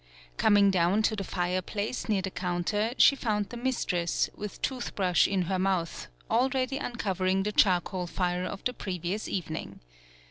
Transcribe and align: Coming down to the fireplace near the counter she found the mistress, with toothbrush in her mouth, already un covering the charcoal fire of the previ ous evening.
Coming 0.35 0.71
down 0.71 1.03
to 1.03 1.15
the 1.15 1.23
fireplace 1.23 2.09
near 2.09 2.23
the 2.23 2.31
counter 2.31 2.93
she 2.97 3.15
found 3.15 3.49
the 3.49 3.55
mistress, 3.55 4.31
with 4.35 4.59
toothbrush 4.63 5.27
in 5.27 5.43
her 5.43 5.59
mouth, 5.59 6.07
already 6.27 6.79
un 6.79 6.95
covering 6.95 7.43
the 7.43 7.51
charcoal 7.51 8.07
fire 8.07 8.45
of 8.45 8.63
the 8.63 8.73
previ 8.73 9.13
ous 9.13 9.27
evening. 9.27 9.79